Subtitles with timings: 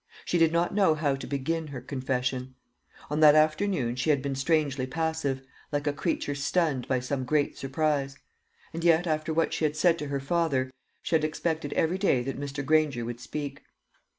[0.25, 2.55] She did not know how to begin her confession.
[3.11, 7.55] On that afternoon she had been strangely passive, like a creature stunned by some great
[7.55, 8.17] surprise;
[8.73, 10.71] and yet, after what she had said to her father,
[11.03, 12.65] she had expected every day that Mr.
[12.65, 13.61] Granger would speak.